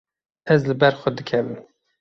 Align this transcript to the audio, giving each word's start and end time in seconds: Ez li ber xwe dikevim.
Ez 0.53 0.61
li 0.67 0.75
ber 0.81 0.95
xwe 1.01 1.09
dikevim. 1.17 1.57